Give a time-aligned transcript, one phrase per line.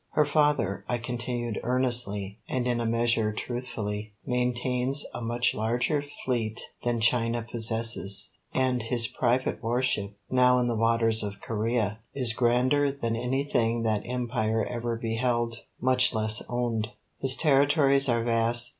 [0.13, 6.59] "Her father," I continued earnestly, and in a measure truthfully, "maintains a much larger fleet
[6.83, 12.33] than China possesses, and his private war ship, now in the waters of Corea, is
[12.33, 16.93] grander than anything that empire ever beheld, much less owned.
[17.19, 18.69] His territories are vast.